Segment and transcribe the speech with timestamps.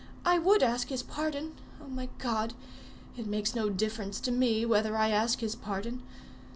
[0.25, 1.51] I would ask his pardon.
[1.79, 2.55] Oh, my God!
[3.17, 6.01] It makes no difference to me whether I ask his pardon.